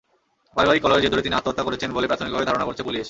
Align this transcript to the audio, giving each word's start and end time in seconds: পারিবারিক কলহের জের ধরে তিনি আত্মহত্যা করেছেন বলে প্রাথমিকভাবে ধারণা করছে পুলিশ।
পারিবারিক 0.55 0.81
কলহের 0.83 1.01
জের 1.03 1.13
ধরে 1.13 1.25
তিনি 1.25 1.35
আত্মহত্যা 1.37 1.65
করেছেন 1.67 1.89
বলে 1.95 2.09
প্রাথমিকভাবে 2.09 2.49
ধারণা 2.49 2.67
করছে 2.67 2.85
পুলিশ। 2.87 2.99